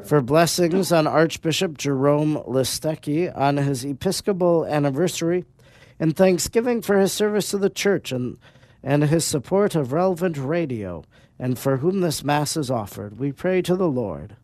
For 0.04 0.20
blessings 0.20 0.90
on 0.90 1.06
Archbishop 1.06 1.78
Jerome 1.78 2.42
Listecki 2.48 3.34
on 3.34 3.56
his 3.58 3.84
episcopal 3.84 4.66
anniversary, 4.66 5.44
and 6.00 6.16
thanksgiving 6.16 6.82
for 6.82 6.98
his 6.98 7.12
service 7.12 7.50
to 7.50 7.58
the 7.58 7.70
church 7.70 8.10
and, 8.10 8.38
and 8.82 9.04
his 9.04 9.24
support 9.24 9.76
of 9.76 9.92
relevant 9.92 10.36
radio, 10.36 11.04
and 11.38 11.56
for 11.56 11.76
whom 11.76 12.00
this 12.00 12.24
Mass 12.24 12.56
is 12.56 12.72
offered, 12.72 13.20
we 13.20 13.30
pray 13.30 13.62
to 13.62 13.76
the 13.76 13.88
Lord. 13.88 14.34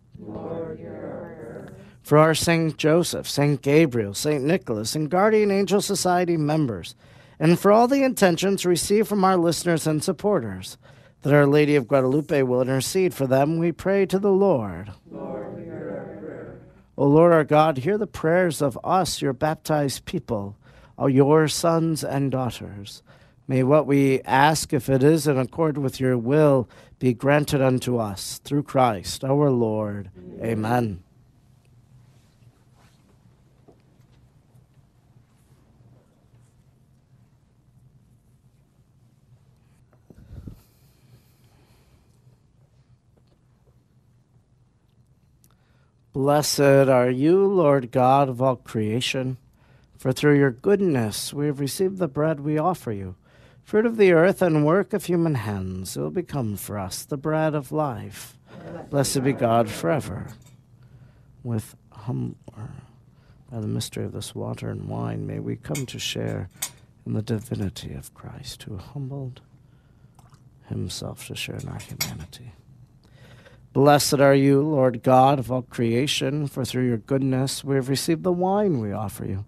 For 2.03 2.19
our 2.19 2.35
St. 2.35 2.77
Joseph, 2.77 3.29
St. 3.29 3.61
Gabriel, 3.61 4.15
St. 4.15 4.43
Nicholas, 4.43 4.95
and 4.95 5.11
Guardian 5.11 5.51
Angel 5.51 5.81
Society 5.81 6.37
members, 6.37 6.95
and 7.39 7.59
for 7.59 7.73
all 7.73 7.89
the 7.89 8.03
intentions 8.03 8.67
received 8.67 9.09
from 9.09 9.25
our 9.25 9.37
listeners 9.37 9.87
and 9.87 10.05
supporters, 10.05 10.77
that 11.23 11.35
Our 11.35 11.47
Lady 11.47 11.77
of 11.77 11.89
Guadalupe 11.89 12.43
will 12.43 12.63
intercede 12.63 13.15
for 13.15 13.27
them, 13.27 13.59
we 13.59 13.73
pray 13.73 14.07
to 14.07 14.19
the 14.19 14.33
Lord. 14.33 14.93
Lord, 15.11 15.63
hear 15.63 16.15
our 16.15 16.21
prayer. 16.21 16.61
O 16.97 17.07
Lord 17.07 17.33
our 17.33 17.45
God, 17.45 17.79
hear 17.79 17.99
the 17.99 18.07
prayers 18.07 18.63
of 18.63 18.79
us, 18.85 19.21
your 19.21 19.33
baptized 19.33 20.05
people, 20.05 20.57
all 20.99 21.09
your 21.09 21.49
sons 21.49 22.05
and 22.05 22.31
daughters. 22.31 23.03
May 23.49 23.63
what 23.63 23.87
we 23.87 24.21
ask, 24.23 24.73
if 24.73 24.89
it 24.89 25.03
is 25.03 25.27
in 25.27 25.37
accord 25.37 25.77
with 25.77 25.99
your 25.99 26.17
will, 26.17 26.69
be 26.99 27.15
granted 27.15 27.61
unto 27.61 27.97
us 27.97 28.39
through 28.45 28.63
Christ 28.63 29.25
our 29.25 29.51
Lord. 29.51 30.11
Amen. 30.17 30.51
Amen. 30.51 31.03
Blessed 46.13 46.61
are 46.61 47.09
you, 47.09 47.47
Lord 47.47 47.93
God 47.93 48.29
of 48.29 48.43
all 48.43 48.57
creation, 48.57 49.37
for 49.97 50.11
through 50.11 50.39
your 50.39 50.51
goodness 50.51 51.33
we 51.33 51.47
have 51.47 51.61
received 51.61 51.99
the 51.99 52.09
bread 52.09 52.41
we 52.41 52.59
offer 52.59 52.91
you, 52.91 53.15
fruit 53.63 53.87
of 53.87 53.97
the 53.97 54.13
earth 54.13 54.43
and 54.43 54.67
work 54.67 54.93
of 54.93 55.05
human 55.05 55.37
hands. 55.37 55.97
It 55.97 56.01
will 56.01 56.11
become 56.11 56.57
for 56.57 56.77
us 56.79 57.05
the 57.05 57.17
bread 57.17 57.55
of 57.55 57.71
life. 57.71 58.37
Blessed 58.91 59.23
be 59.23 59.33
God 59.33 59.71
forever. 59.71 60.33
With 61.45 61.77
hum, 61.93 62.35
by 63.51 63.61
the 63.61 63.69
mystery 63.69 64.05
of 64.05 64.13
this 64.13 64.35
water 64.35 64.69
and 64.69 64.89
wine, 64.89 65.29
may 65.29 65.39
we 65.39 65.55
come 65.55 65.87
to 65.87 65.99
share 66.01 66.49
in 67.07 67.13
the 67.13 67.23
divinity 67.23 67.95
of 67.95 68.13
Christ, 68.15 68.65
who 68.65 68.79
humbled 68.79 69.43
himself 70.69 71.29
to 71.29 71.37
share 71.37 71.57
in 71.57 71.69
our 71.69 71.79
humanity. 71.79 72.51
Blessed 73.73 74.15
are 74.15 74.35
you, 74.35 74.63
Lord 74.63 75.05
God 75.05 75.39
of 75.39 75.53
all 75.53 75.63
creation, 75.63 76.49
for 76.49 76.65
through 76.65 76.89
your 76.89 76.97
goodness 76.97 77.63
we 77.63 77.77
have 77.77 77.89
received 77.89 78.25
the 78.25 78.33
wine 78.33 78.81
we 78.81 78.93
offer 78.93 79.25
you. 79.25 79.45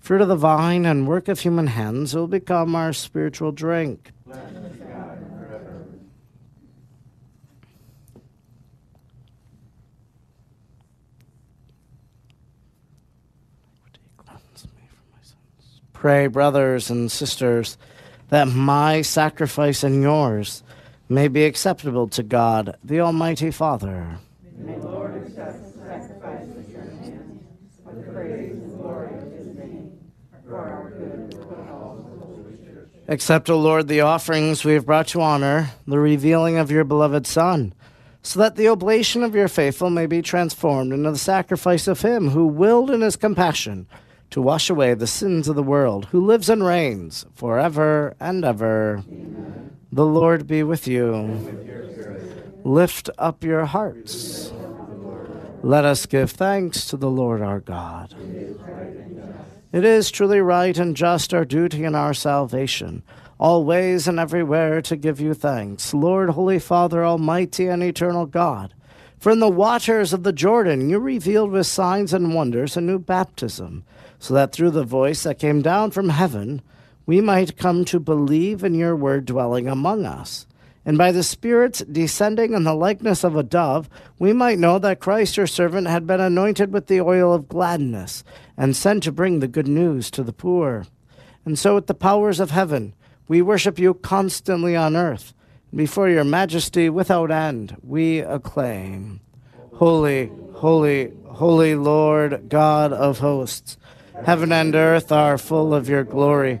Fruit 0.00 0.20
of 0.20 0.28
the 0.28 0.36
vine 0.36 0.84
and 0.84 1.08
work 1.08 1.28
of 1.28 1.40
human 1.40 1.68
hands 1.68 2.14
will 2.14 2.28
become 2.28 2.74
our 2.74 2.92
spiritual 2.92 3.52
drink. 3.52 4.10
Pray, 15.94 16.26
brothers 16.26 16.90
and 16.90 17.10
sisters, 17.10 17.78
that 18.28 18.46
my 18.46 19.00
sacrifice 19.00 19.82
and 19.82 20.02
yours 20.02 20.62
may 21.08 21.28
be 21.28 21.44
acceptable 21.44 22.08
to 22.08 22.22
God, 22.22 22.76
the 22.82 23.00
Almighty 23.00 23.50
Father. 23.50 24.18
May 24.56 24.78
the 24.78 24.88
Lord 24.88 25.16
accept 25.16 25.62
the 25.64 25.84
sacrifice 25.84 26.48
at 26.56 26.68
your 26.68 26.82
hands 26.82 27.42
for 27.84 27.94
the 27.94 28.02
praise 28.12 28.52
and 28.52 28.78
glory 28.78 29.18
of 29.18 29.32
his 29.32 29.46
name, 29.56 29.98
for 30.48 30.56
our 30.56 30.90
good 30.90 31.34
and 31.34 31.70
all 31.70 31.96
the 31.96 32.24
Holy 32.24 32.56
Church. 32.56 32.88
Accept, 33.08 33.50
O 33.50 33.58
Lord, 33.58 33.88
the 33.88 34.00
offerings 34.00 34.64
we 34.64 34.74
have 34.74 34.86
brought 34.86 35.08
to 35.08 35.20
honor, 35.20 35.70
the 35.86 35.98
revealing 35.98 36.56
of 36.56 36.70
your 36.70 36.84
beloved 36.84 37.26
Son, 37.26 37.74
so 38.22 38.40
that 38.40 38.56
the 38.56 38.68
oblation 38.68 39.22
of 39.22 39.34
your 39.34 39.48
faithful 39.48 39.90
may 39.90 40.06
be 40.06 40.22
transformed 40.22 40.92
into 40.92 41.10
the 41.10 41.18
sacrifice 41.18 41.86
of 41.86 42.00
him 42.00 42.30
who 42.30 42.46
willed 42.46 42.90
in 42.90 43.02
his 43.02 43.16
compassion 43.16 43.86
to 44.30 44.40
wash 44.40 44.70
away 44.70 44.94
the 44.94 45.06
sins 45.06 45.46
of 45.48 45.54
the 45.54 45.62
world, 45.62 46.06
who 46.06 46.24
lives 46.24 46.48
and 46.48 46.64
reigns 46.64 47.26
forever 47.34 48.16
and 48.18 48.44
ever. 48.44 49.04
Amen. 49.06 49.76
The 49.94 50.04
Lord 50.04 50.48
be 50.48 50.64
with 50.64 50.88
you. 50.88 51.14
Lift 52.64 53.10
up 53.16 53.44
your 53.44 53.64
hearts. 53.64 54.52
Let 55.62 55.84
us 55.84 56.06
give 56.06 56.32
thanks 56.32 56.86
to 56.86 56.96
the 56.96 57.08
Lord 57.08 57.40
our 57.40 57.60
God. 57.60 58.12
It 59.70 59.84
is 59.84 60.10
truly 60.10 60.40
right 60.40 60.76
and 60.76 60.96
just 60.96 61.32
our 61.32 61.44
duty 61.44 61.84
and 61.84 61.94
our 61.94 62.12
salvation, 62.12 63.04
always 63.38 64.08
and 64.08 64.18
everywhere 64.18 64.82
to 64.82 64.96
give 64.96 65.20
you 65.20 65.32
thanks, 65.32 65.94
Lord, 65.94 66.30
Holy 66.30 66.58
Father, 66.58 67.04
Almighty 67.04 67.68
and 67.68 67.80
eternal 67.80 68.26
God. 68.26 68.74
For 69.20 69.30
in 69.30 69.38
the 69.38 69.48
waters 69.48 70.12
of 70.12 70.24
the 70.24 70.32
Jordan 70.32 70.90
you 70.90 70.98
revealed 70.98 71.52
with 71.52 71.68
signs 71.68 72.12
and 72.12 72.34
wonders 72.34 72.76
a 72.76 72.80
new 72.80 72.98
baptism, 72.98 73.84
so 74.18 74.34
that 74.34 74.50
through 74.50 74.72
the 74.72 74.82
voice 74.82 75.22
that 75.22 75.38
came 75.38 75.62
down 75.62 75.92
from 75.92 76.08
heaven, 76.08 76.62
we 77.06 77.20
might 77.20 77.56
come 77.56 77.84
to 77.86 78.00
believe 78.00 78.64
in 78.64 78.74
your 78.74 78.96
word 78.96 79.24
dwelling 79.26 79.68
among 79.68 80.06
us. 80.06 80.46
And 80.86 80.98
by 80.98 81.12
the 81.12 81.22
Spirit's 81.22 81.80
descending 81.80 82.52
in 82.52 82.64
the 82.64 82.74
likeness 82.74 83.24
of 83.24 83.36
a 83.36 83.42
dove, 83.42 83.88
we 84.18 84.32
might 84.32 84.58
know 84.58 84.78
that 84.78 85.00
Christ 85.00 85.36
your 85.36 85.46
servant 85.46 85.86
had 85.86 86.06
been 86.06 86.20
anointed 86.20 86.72
with 86.72 86.88
the 86.88 87.00
oil 87.00 87.32
of 87.32 87.48
gladness 87.48 88.22
and 88.56 88.76
sent 88.76 89.02
to 89.04 89.12
bring 89.12 89.40
the 89.40 89.48
good 89.48 89.68
news 89.68 90.10
to 90.10 90.22
the 90.22 90.32
poor. 90.32 90.86
And 91.46 91.58
so, 91.58 91.74
with 91.74 91.86
the 91.86 91.94
powers 91.94 92.38
of 92.38 92.50
heaven, 92.50 92.94
we 93.28 93.40
worship 93.40 93.78
you 93.78 93.94
constantly 93.94 94.76
on 94.76 94.96
earth. 94.96 95.32
Before 95.74 96.08
your 96.08 96.24
majesty 96.24 96.88
without 96.88 97.30
end, 97.30 97.76
we 97.82 98.20
acclaim 98.20 99.20
Holy, 99.74 100.30
holy, 100.52 101.12
holy 101.26 101.74
Lord, 101.74 102.48
God 102.48 102.92
of 102.92 103.18
hosts. 103.18 103.76
Heaven 104.24 104.52
and 104.52 104.74
earth 104.74 105.10
are 105.10 105.36
full 105.36 105.74
of 105.74 105.88
your 105.88 106.04
glory. 106.04 106.60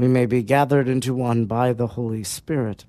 we 0.00 0.08
may 0.08 0.24
be 0.24 0.42
gathered 0.42 0.88
into 0.88 1.14
one 1.14 1.44
by 1.44 1.74
the 1.74 1.88
Holy 1.88 2.24
Spirit. 2.24 2.86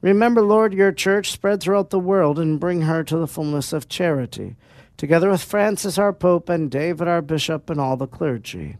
Remember, 0.00 0.40
Lord, 0.40 0.72
your 0.72 0.92
church 0.92 1.30
spread 1.30 1.60
throughout 1.60 1.90
the 1.90 1.98
world 1.98 2.38
and 2.38 2.58
bring 2.58 2.82
her 2.82 3.04
to 3.04 3.18
the 3.18 3.26
fullness 3.26 3.74
of 3.74 3.90
charity, 3.90 4.56
together 4.96 5.28
with 5.28 5.42
Francis 5.42 5.98
our 5.98 6.14
Pope 6.14 6.48
and 6.48 6.70
David 6.70 7.06
our 7.06 7.20
Bishop 7.20 7.68
and 7.68 7.78
all 7.78 7.98
the 7.98 8.06
clergy. 8.06 8.78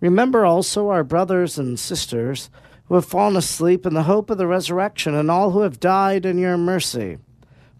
Remember 0.00 0.44
also 0.44 0.88
our 0.88 1.04
brothers 1.04 1.58
and 1.58 1.78
sisters 1.78 2.50
who 2.86 2.96
have 2.96 3.04
fallen 3.04 3.36
asleep 3.36 3.86
in 3.86 3.94
the 3.94 4.02
hope 4.02 4.28
of 4.28 4.38
the 4.38 4.48
resurrection 4.48 5.14
and 5.14 5.30
all 5.30 5.52
who 5.52 5.60
have 5.60 5.78
died 5.78 6.26
in 6.26 6.38
your 6.38 6.58
mercy. 6.58 7.18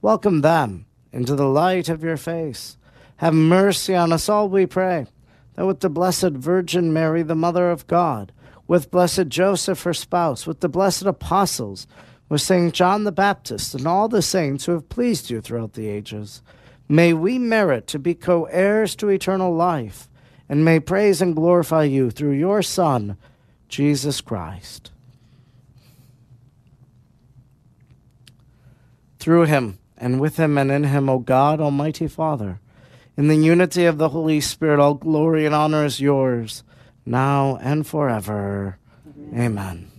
Welcome 0.00 0.42
them 0.42 0.86
into 1.12 1.34
the 1.34 1.48
light 1.48 1.88
of 1.88 2.04
your 2.04 2.16
face. 2.16 2.78
Have 3.16 3.34
mercy 3.34 3.92
on 3.92 4.12
us 4.12 4.28
all, 4.28 4.48
we 4.48 4.66
pray 4.66 5.06
that 5.54 5.66
with 5.66 5.80
the 5.80 5.90
Blessed 5.90 6.30
Virgin 6.30 6.92
Mary, 6.92 7.24
the 7.24 7.34
Mother 7.34 7.72
of 7.72 7.88
God, 7.88 8.30
with 8.66 8.90
blessed 8.90 9.29
Joseph, 9.29 9.83
her 9.83 9.94
spouse, 9.94 10.46
with 10.46 10.61
the 10.61 10.68
blessed 10.68 11.02
apostles, 11.02 11.87
with 12.29 12.40
St. 12.40 12.74
John 12.74 13.05
the 13.05 13.12
Baptist, 13.12 13.74
and 13.74 13.87
all 13.87 14.09
the 14.09 14.22
saints 14.22 14.66
who 14.66 14.72
have 14.72 14.88
pleased 14.88 15.31
you 15.31 15.40
throughout 15.40 15.74
the 15.74 15.88
ages, 15.88 16.42
may 16.88 17.12
we 17.12 17.38
merit 17.38 17.87
to 17.88 17.98
be 17.98 18.14
co 18.14 18.44
heirs 18.44 18.96
to 18.96 19.09
eternal 19.09 19.55
life, 19.55 20.09
and 20.48 20.64
may 20.64 20.81
praise 20.81 21.22
and 21.22 21.37
glorify 21.37 21.85
you 21.85 22.11
through 22.11 22.33
your 22.33 22.62
Son, 22.62 23.16
Jesus 23.68 24.20
Christ. 24.20 24.90
Through 29.18 29.44
him, 29.44 29.79
and 29.96 30.20
with 30.20 30.37
him, 30.37 30.59
and 30.59 30.70
in 30.70 30.85
him, 30.85 31.09
O 31.09 31.18
God, 31.18 31.61
Almighty 31.61 32.07
Father, 32.07 32.61
in 33.16 33.29
the 33.29 33.37
unity 33.37 33.87
of 33.87 33.98
the 33.98 34.11
Holy 34.11 34.40
Spirit, 34.40 34.79
all 34.79 34.94
glory 34.94 35.46
and 35.46 35.55
honor 35.55 35.85
is 35.85 36.00
yours, 36.00 36.62
now 37.07 37.57
and 37.62 37.87
forever. 37.87 38.79
Amen. 39.33 39.90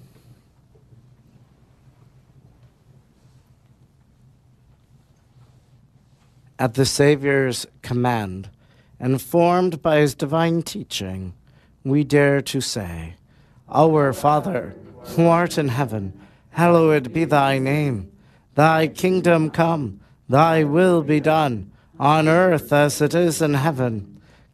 At 6.60 6.74
the 6.74 6.86
Saviour's 6.86 7.66
command, 7.82 8.50
and 9.00 9.22
formed 9.22 9.82
by 9.82 10.00
his 10.00 10.16
divine 10.16 10.64
teaching, 10.64 11.34
we 11.84 12.04
dare 12.04 12.42
to 12.42 12.62
say, 12.62 13.16
Our 13.70 14.12
Father, 14.12 14.76
who 15.16 15.28
art 15.28 15.58
in 15.58 15.70
heaven, 15.70 16.20
hallowed 16.52 17.14
be 17.14 17.26
thy 17.26 17.60
name. 17.60 18.12
Thy 18.56 18.88
kingdom 18.88 19.52
come, 19.52 20.00
thy 20.28 20.64
will 20.64 21.04
be 21.04 21.20
done 21.20 21.72
on 22.00 22.28
earth 22.28 22.74
as 22.74 23.02
it 23.02 23.14
is 23.14 23.42
in 23.42 23.54
heaven. 23.54 24.17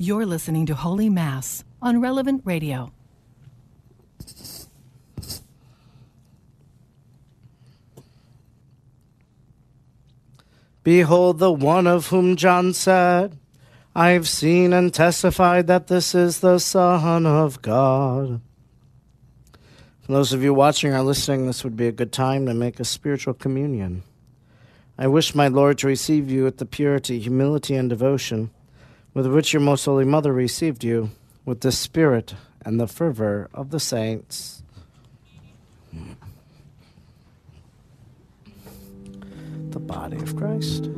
You're 0.00 0.26
listening 0.26 0.66
to 0.66 0.76
Holy 0.76 1.10
Mass 1.10 1.64
on 1.82 2.00
Relevant 2.00 2.42
Radio. 2.44 2.92
Behold 10.84 11.40
the 11.40 11.50
one 11.50 11.88
of 11.88 12.06
whom 12.06 12.36
John 12.36 12.72
said, 12.74 13.40
I've 13.92 14.28
seen 14.28 14.72
and 14.72 14.94
testified 14.94 15.66
that 15.66 15.88
this 15.88 16.14
is 16.14 16.38
the 16.38 16.60
Son 16.60 17.26
of 17.26 17.60
God. 17.60 18.40
For 20.02 20.12
those 20.12 20.32
of 20.32 20.44
you 20.44 20.54
watching 20.54 20.94
or 20.94 21.02
listening, 21.02 21.48
this 21.48 21.64
would 21.64 21.76
be 21.76 21.88
a 21.88 21.92
good 21.92 22.12
time 22.12 22.46
to 22.46 22.54
make 22.54 22.78
a 22.78 22.84
spiritual 22.84 23.34
communion. 23.34 24.04
I 24.96 25.08
wish 25.08 25.34
my 25.34 25.48
Lord 25.48 25.76
to 25.78 25.88
receive 25.88 26.30
you 26.30 26.44
with 26.44 26.58
the 26.58 26.66
purity, 26.66 27.18
humility, 27.18 27.74
and 27.74 27.90
devotion 27.90 28.52
with 29.14 29.26
which 29.26 29.52
your 29.52 29.62
most 29.62 29.84
holy 29.84 30.04
mother 30.04 30.32
received 30.32 30.84
you, 30.84 31.10
with 31.44 31.60
the 31.60 31.72
spirit 31.72 32.34
and 32.64 32.78
the 32.78 32.86
fervor 32.86 33.48
of 33.54 33.70
the 33.70 33.80
saints. 33.80 34.62
The 39.70 39.78
body 39.80 40.16
of 40.18 40.36
Christ. 40.36 40.90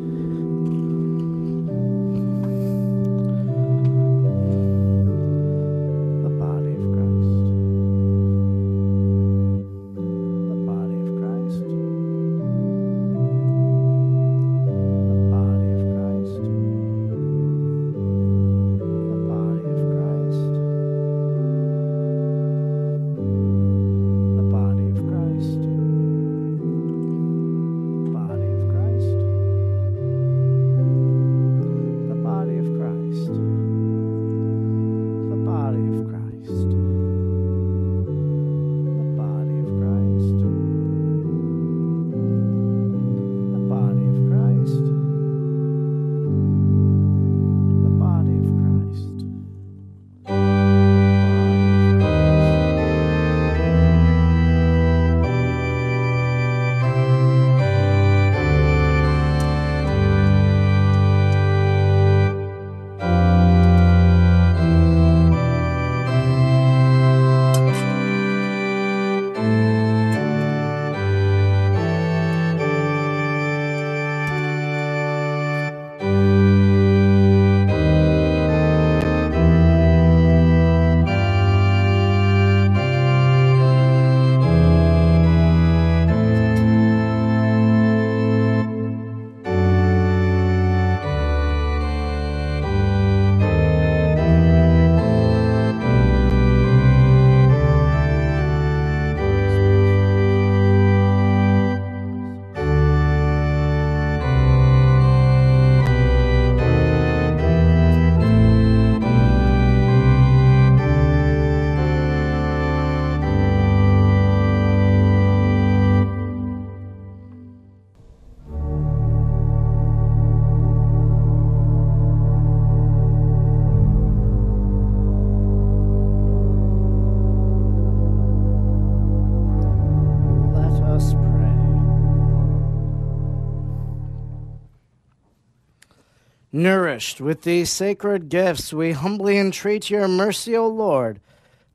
Nourished 136.60 137.22
with 137.22 137.40
these 137.40 137.70
sacred 137.70 138.28
gifts, 138.28 138.70
we 138.70 138.92
humbly 138.92 139.38
entreat 139.38 139.88
your 139.88 140.06
mercy, 140.06 140.54
O 140.54 140.68
Lord, 140.68 141.18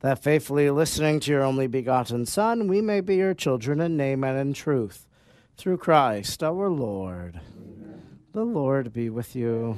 that 0.01 0.21
faithfully 0.21 0.69
listening 0.69 1.19
to 1.21 1.31
your 1.31 1.41
only 1.41 1.65
begotten 1.65 2.27
Son, 2.27 2.67
we 2.67 2.81
may 2.81 3.01
be 3.01 3.15
your 3.15 3.33
children 3.33 3.81
in 3.81 3.97
name 3.97 4.23
and 4.23 4.37
in 4.37 4.53
truth. 4.53 5.07
Through 5.57 5.77
Christ 5.77 6.43
our 6.43 6.69
Lord. 6.69 7.39
The 8.33 8.43
Lord 8.43 8.93
be 8.93 9.09
with 9.09 9.35
you. 9.35 9.75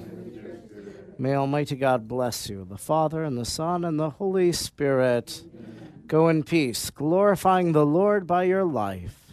May 1.17 1.35
Almighty 1.35 1.77
God 1.77 2.09
bless 2.09 2.49
you, 2.49 2.67
the 2.69 2.77
Father, 2.77 3.23
and 3.23 3.37
the 3.37 3.45
Son, 3.45 3.85
and 3.85 3.97
the 3.97 4.09
Holy 4.09 4.51
Spirit. 4.51 5.41
Go 6.07 6.27
in 6.27 6.43
peace, 6.43 6.89
glorifying 6.89 7.71
the 7.71 7.85
Lord 7.85 8.27
by 8.27 8.43
your 8.43 8.65
life. 8.65 9.31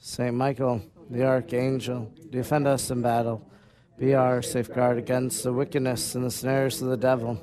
Saint 0.00 0.34
Michael, 0.34 0.82
the 1.08 1.24
Archangel, 1.24 2.12
defend 2.30 2.66
us 2.66 2.90
in 2.90 3.02
battle. 3.02 3.48
Be 3.98 4.14
our 4.14 4.42
safeguard 4.42 4.98
against 4.98 5.42
the 5.42 5.52
wickedness 5.52 6.14
and 6.14 6.24
the 6.24 6.30
snares 6.30 6.82
of 6.82 6.88
the 6.88 6.96
devil. 6.96 7.40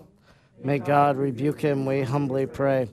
May 0.64 0.80
God 0.80 1.18
rebuke 1.18 1.62
him, 1.62 1.86
we 1.86 2.02
humbly 2.04 2.46
pray. 2.46 2.90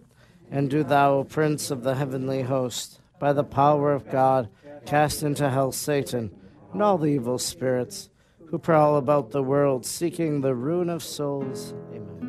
And 0.51 0.70
do 0.70 0.83
thou, 0.83 1.25
Prince 1.25 1.70
of 1.70 1.83
the 1.83 1.94
heavenly 1.94 2.42
host, 2.42 3.01
by 3.18 3.33
the 3.33 3.44
power 3.44 3.92
of 3.92 4.11
God, 4.11 4.49
cast 4.87 5.23
into 5.23 5.51
hell 5.51 5.73
Satan 5.73 6.35
and 6.73 6.83
all 6.83 6.99
the 6.99 7.09
evil 7.09 7.38
spirits 7.38 8.09
who 8.46 8.59
prowl 8.59 8.96
about 8.96 9.31
the 9.31 9.42
world 9.42 9.85
seeking 9.85 10.40
the 10.40 10.55
ruin 10.55 10.88
of 10.88 11.03
souls. 11.03 11.75
Amen. 11.92 12.20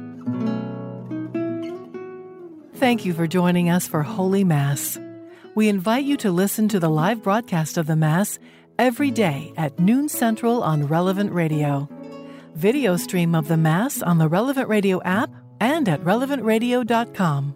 Thank 2.75 3.05
you 3.05 3.13
for 3.13 3.27
joining 3.27 3.69
us 3.69 3.87
for 3.87 4.01
Holy 4.01 4.43
Mass. 4.43 4.99
We 5.53 5.69
invite 5.69 6.03
you 6.03 6.17
to 6.17 6.31
listen 6.31 6.67
to 6.69 6.79
the 6.79 6.89
live 6.89 7.21
broadcast 7.21 7.77
of 7.77 7.87
the 7.87 7.95
Mass 7.95 8.39
every 8.81 9.11
day 9.11 9.53
at 9.57 9.79
noon 9.79 10.09
central 10.09 10.63
on 10.63 10.87
Relevant 10.87 11.31
Radio. 11.31 11.87
Video 12.55 12.97
stream 12.97 13.35
of 13.35 13.47
the 13.47 13.55
Mass 13.55 14.01
on 14.01 14.17
the 14.17 14.27
Relevant 14.27 14.67
Radio 14.67 14.99
app 15.03 15.29
and 15.59 15.87
at 15.87 16.01
relevantradio.com. 16.01 17.53